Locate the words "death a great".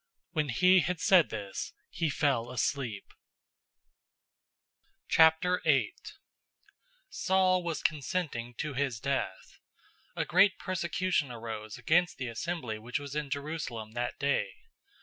8.99-10.57